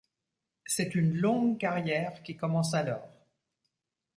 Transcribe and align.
C’est 0.65 0.95
une 0.95 1.13
longue 1.13 1.59
carrière 1.59 2.23
qui 2.23 2.35
commence 2.35 2.73
alors. 2.73 3.07